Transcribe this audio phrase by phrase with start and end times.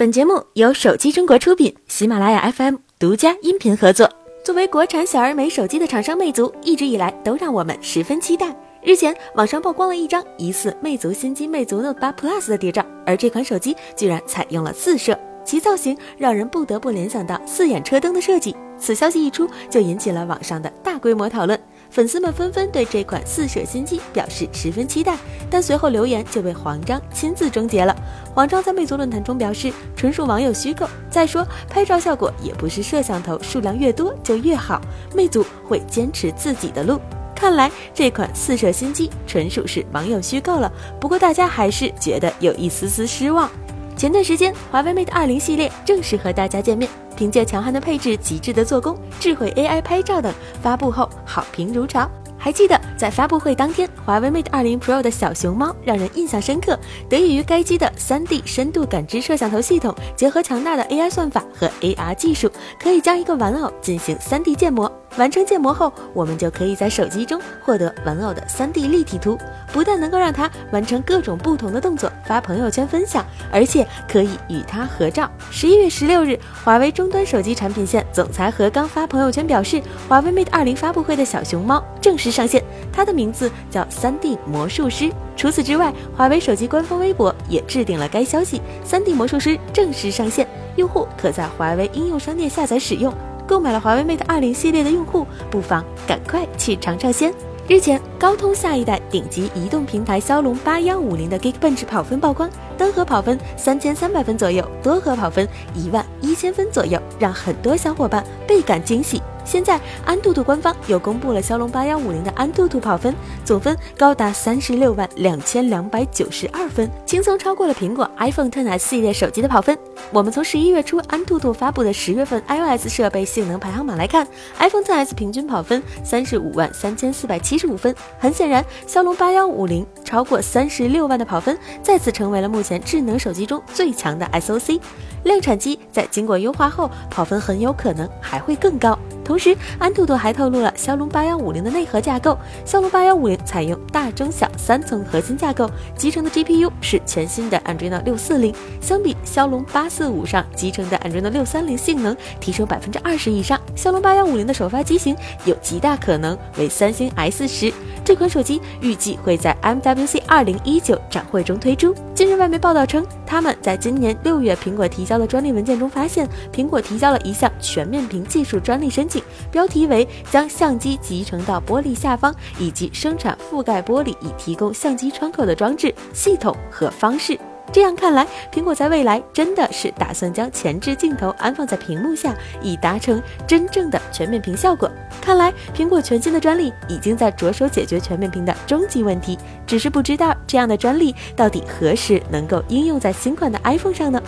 [0.00, 4.10] 本节目由手机中国出品，喜马拉雅 FM 独家音频合作。
[4.42, 8.56] 作为国产小而美手机的厂商，魅族一直以来都让我们十分期待。
[8.82, 18.56] 日前，网上曝光了一张疑似魅族新机魅族 Note 8 Plus 的谍照，而这款手机居然采用了四摄，其造型让人不得不联想到四眼车灯的设计。
[18.78, 21.60] 此消息一出，就引起了网上的大规模讨论。
[21.90, 25.16] 粉丝们纷纷对这款四摄新机表示十分期待，
[25.50, 27.94] 但随后留言就被黄章亲自终结了。
[28.32, 30.88] 黄章在魅族论坛中表示，纯属网友虚构。
[31.10, 34.80] 再说，拍照效果也不是摄像头数量越多就越好，
[35.14, 37.00] 魅族会坚持自己的路。
[37.34, 40.70] 看来这款四摄新机纯属是网友虚构了。
[41.00, 43.50] 不过大家还是觉得有一丝丝失望。
[43.96, 46.88] 前段时间，华为 Mate 20系列正式和大家见面。
[47.20, 52.10] 凭借强悍的配置、极致的做工、智慧 AI 拍照等，发布后好评如潮。
[52.38, 56.80] 还记得在发布会当天，华为 Mate 20 Pro 的小熊猫让人印象深刻。
[57.10, 62.50] 得益于该机的 3D 深度感知摄像头系统，结合强大的 AI 算法和 AR 技术，
[62.82, 64.90] 可以将一个玩偶进行 3D 建模。
[65.16, 69.36] 完成建模后，我们就可以在手机中获得玩偶的 3D 立体图，
[69.72, 75.30] 不但能够让它完成各种不同的动作发朋友圈分享，而且可以与它合照。
[75.50, 85.10] 十一月十六日，华为终端手机产品线总裁何刚发朋友圈表示，华为 Mate 20发布会的小熊猫正式上线，它的名字叫 3D 魔术师。
[85.36, 93.12] 除此之外，华为手机官方微博也置顶了该消息，3D 魔术师正式上线，用户可在华为应用商店下载使用。
[93.50, 97.34] 购买了华为 Mate 20系列的用户，不妨赶快去尝尝鲜。
[97.66, 109.20] 日前，高通下一代顶级移动平台骁龙八幺五零的 Geekbench 跑分曝光，单核跑分三千三百分左右，多核跑分一万一千分左右，让很多小伙伴倍感惊喜。
[109.44, 119.76] 现在，安兔兔官方又公布了骁龙八幺五零的安兔兔跑分，总分高达三十六万两千两百九十二分，轻松超过了苹果 iPhone XS 系列手机的跑分。
[120.12, 124.26] 我们从十一月初安兔兔发布的十月份 iOS 设备性能排行榜来看
[124.58, 127.94] ，iPhone XS 平均跑分三十五万三千四百七十五分。
[128.18, 134.80] 很显然，骁龙八幺五零超过三十六万的跑分，再次成为了目前智能手机中最强的 SOC。
[135.24, 138.98] 量产机在经过优化后，跑分很有可能还会更高。
[139.30, 142.36] 同时，安兔兔还透露了骁龙八幺五零的内核架构。
[142.64, 153.56] 骁龙八幺五零采用大、中、小三层核心架构，集成的 GPU 是全新的 Adreno 六四零，相比骁龙八四五上集成的 Adreno 六三零，性能提升百分之二十以上。
[153.76, 157.72] 骁龙八幺五零的首发机型有极大可能为三星 S 十。
[158.02, 161.94] 这款手机预计会在 MWC 二零一九展会中推出。
[162.16, 169.19] 近日，外媒报道称，他们在今年六月苹果提交的专利文件中发现，苹果提交了一项全面屏技术专利申请。
[169.50, 177.38] 标题为将相机集成到玻璃下方，以及生产覆盖玻璃以提供相机窗口的装置系统和方式。
[177.72, 184.90] 这样看来，苹果在未来真的是打算将前置镜头安放在屏幕下，以达成真正的全面屏效果。
[185.20, 189.38] 看来，苹果全新的专利已经在着手解决全面屏的终极问题，
[189.68, 194.20] 只是不知道这样的专利到底何时能够应用在新款的 iPhone 上呢？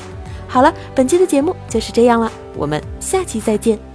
[0.47, 3.92] 好了，本期的节目就是这样了，我们下期再见。